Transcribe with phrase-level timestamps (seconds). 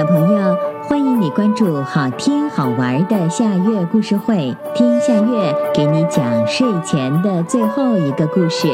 [0.00, 8.68] 小朋友，欢迎你关注好听好玩的夏月故事会，听夏月给你讲睡前的最后一个故事。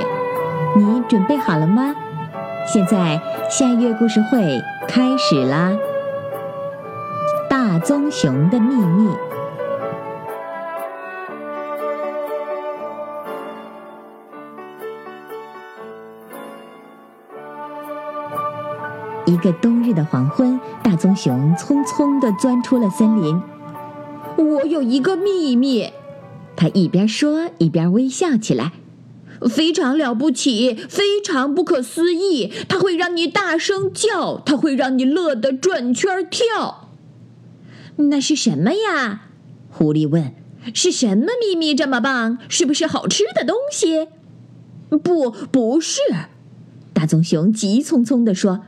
[0.77, 1.93] 你准备好了吗？
[2.73, 5.73] 现在夏月故事会开始啦！
[7.51, 9.11] 大棕熊的秘密。
[19.27, 23.43] 一个冬日的黄昏，大棕熊匆匆地钻出了森林。
[24.37, 25.91] 我有一个秘密，
[26.55, 28.73] 他一边说一边微笑起来。
[29.51, 32.53] 非常了不起，非常不可思议。
[32.69, 36.89] 它会让你大声叫，它会让你乐得转圈跳。
[37.97, 39.23] 那是什么呀？
[39.69, 40.33] 狐狸问。
[40.73, 42.39] 是什么秘密这么棒？
[42.49, 44.09] 是不是好吃的东西？
[44.89, 46.01] 不，不是。
[46.93, 48.61] 大棕熊急匆匆地说。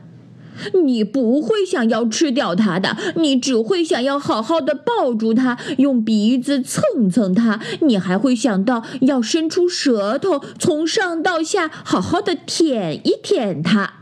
[0.83, 7.59] 你不会想要吃掉它的，你只会想要好好的抱住它，用鼻子蹭蹭它。
[7.81, 13.93] 你还会想到要伸出舌头，从上到下好好的舔一舔它。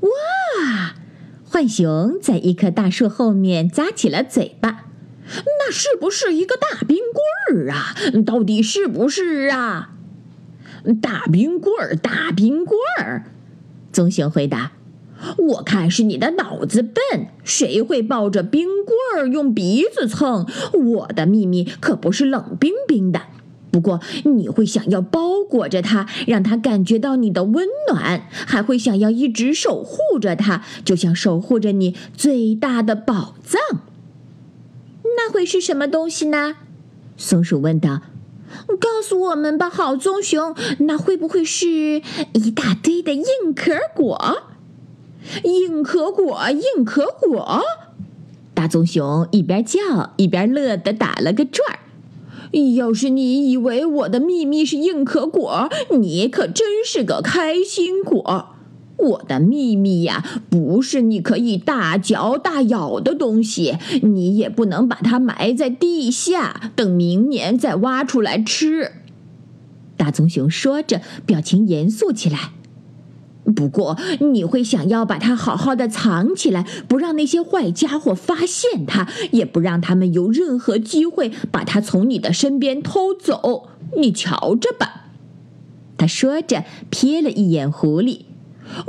[0.00, 0.94] 哇！
[1.50, 4.84] 浣熊在一棵大树后面咂起了嘴巴，
[5.26, 6.98] 那是不是一个大冰
[7.48, 7.94] 棍儿啊？
[8.24, 9.94] 到底是不是啊？
[11.02, 13.24] 大冰棍儿，大冰棍儿。
[13.90, 14.72] 棕熊回答。
[15.36, 20.46] 我看是你的脑子笨，谁会抱着冰棍儿用鼻子蹭？
[20.72, 23.22] 我的秘密可不是冷冰冰的，
[23.70, 33.60] 不过你会想要包裹着它，让它感觉到你的温暖，还会想要一直守护着它，就像守护着你最大的宝藏。
[35.16, 36.56] 那会是什么东西呢？
[37.16, 38.02] 松鼠问道。
[38.80, 41.66] 告诉我们吧，好棕熊，那会不会是
[42.32, 43.24] 一大堆的硬
[43.54, 44.47] 壳果？
[45.44, 47.60] 硬壳果，硬壳果！
[48.54, 51.78] 大棕熊一边叫一边乐得打了个转儿。
[52.74, 55.68] 要是你以为我的秘密是硬壳果，
[55.98, 58.54] 你可真是个开心果。
[58.96, 68.90] 我的秘密呀，不是你可以大嚼大咬的东西，你也不能把它埋在地下，等明年再挖出来吃。
[69.96, 72.52] 大棕熊说着，表情严肃起来。
[73.54, 83.68] 不过，你会想要把它好好的藏起来，不让那些坏家伙发现它，也不让他们有任何机会把它从你的身边偷走。
[83.96, 85.06] 你瞧着吧。
[85.96, 88.22] 他说着，瞥了一眼狐狸。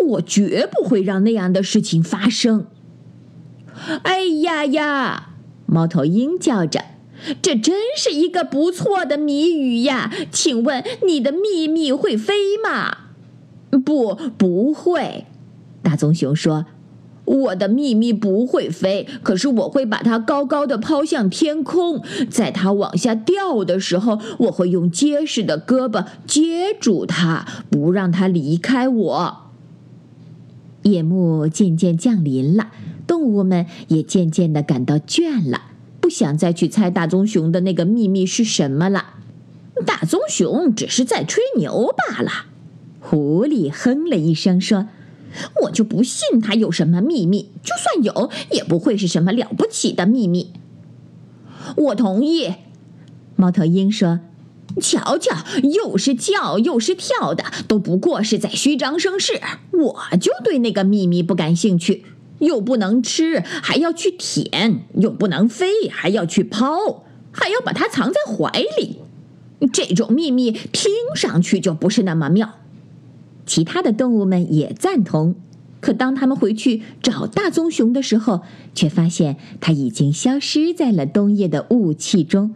[0.09, 2.67] 我绝不会让那样的事情发生。
[4.03, 5.29] 哎呀呀！
[5.65, 6.83] 猫头鹰叫着
[7.41, 10.11] ：“这真是一个不错的谜语呀！
[10.31, 12.97] 请问你的秘密会飞吗？”
[13.69, 15.25] 不，不会。
[15.81, 16.65] 大棕熊说
[17.25, 29.37] ：“我的秘密不会飞，可是我会把它高高的抛向天空，在它往下掉的时候，我会用结实的胳膊接住它，不让它离开我。”
[30.83, 32.71] 夜幕渐渐降临了，
[33.05, 35.61] 动物们也渐渐的感到倦了，
[35.99, 39.13] 不想再去猜大棕熊的那个秘密是什么了。
[39.85, 42.31] 大棕熊只是在吹牛罢了。
[43.09, 44.87] 狐狸哼了一声，说
[45.65, 50.53] ：“我就不信他有什么秘密，就算有，也不会是什么了不起的秘密。”
[51.75, 52.53] 我同意。
[53.35, 54.19] 猫头鹰说
[54.79, 59.41] ：“瞧瞧，又是叫又是跳的，都不过是在虚张声势。
[59.71, 62.05] 我就对那个秘密不感兴趣，
[62.37, 68.99] 又不能吃，还要去舔；又不能飞，还要去抛，还要把它藏在怀里。
[69.73, 72.53] 这种秘密听上去就不是那么妙。”
[73.49, 75.33] 其他的动物们也赞同，
[75.81, 78.43] 可当他们回去找大棕熊的时候，
[78.75, 82.53] 却发现它已经消失在了冬夜的雾气中。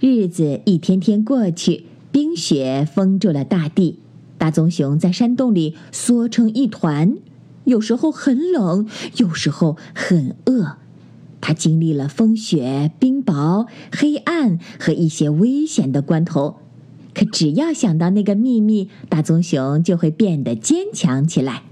[0.00, 3.98] 日子一天天过去，冰雪封住了大地，
[4.38, 7.18] 大棕熊在山洞里缩成一团，
[7.64, 8.88] 有时候很冷，
[9.18, 10.78] 有时候很饿。
[11.42, 16.56] 它经历了风雪、冰雹、黑暗和一些危险的关头。
[17.16, 21.62] 可只要想到那个秘密，大棕熊就会变得坚强起来。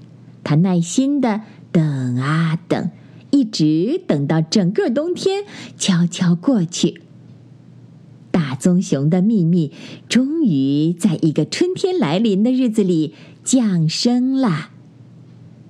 [0.42, 2.90] 它耐心的等啊等，
[3.30, 5.44] 一直等到整个冬天
[5.76, 7.02] 悄悄过去。
[8.30, 9.70] 大棕熊的秘密
[10.08, 13.12] 终于在一个春天来临的日子里
[13.44, 14.70] 降生了。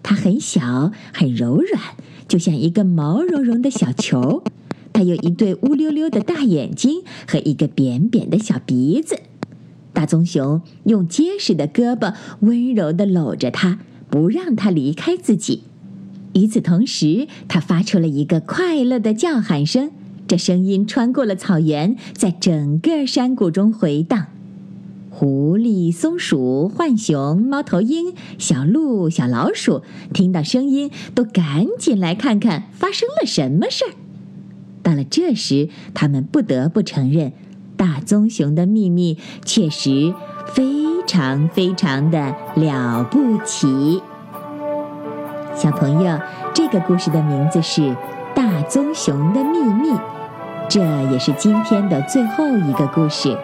[0.04, 1.96] 它很小，很柔软，
[2.28, 4.44] 就像一个毛茸茸的小球。
[4.92, 9.18] 它有一对乌溜溜的大眼睛和一个扁扁的小鼻子。
[9.94, 13.78] 大棕熊用结实的胳膊温柔地搂着它，
[14.10, 15.62] 不让它离开自己。
[16.34, 19.92] 与此同时，它发出了一个快乐的叫喊声，
[20.26, 24.26] 这声音穿过了草原，在整个山谷中回荡。
[25.10, 29.82] 狐狸、松鼠、浣熊、猫头鹰、小鹿、小老鼠
[30.12, 33.94] 听到声音，都赶紧来看看发生了什么事儿。
[34.82, 37.32] 到了这时，他们不得不承认，
[37.76, 40.14] 大棕熊的秘密确实
[40.52, 44.02] 非常非常的了不起。
[45.54, 46.18] 小朋友，
[46.52, 47.82] 这个故事的名字是
[48.34, 49.90] 《大棕熊的秘密》，
[50.68, 50.80] 这
[51.12, 53.36] 也是今天的最后一个故事。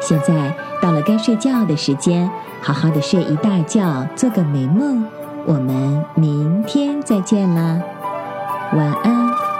[0.00, 2.30] 现在到了该睡觉的时间，
[2.60, 5.06] 好好的睡一大觉，做个美梦。
[5.44, 7.82] 我们明天再见啦，
[8.72, 9.51] 晚安。